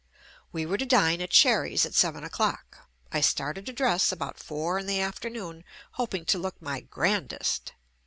We 0.51 0.65
were 0.65 0.79
to 0.79 0.85
dine 0.87 1.21
at 1.21 1.31
Sherry's 1.31 1.85
at 1.85 1.93
seven 1.93 2.23
o'clock. 2.23 2.89
I 3.11 3.21
started 3.21 3.67
to 3.67 3.71
dress 3.71 4.11
about 4.11 4.39
four 4.39 4.79
in 4.79 4.87
the 4.87 4.99
afternoon 4.99 5.63
hoping 5.91 6.25
to 6.25 6.39
look 6.39 6.59
my 6.59 6.79
"grandest." 6.79 7.73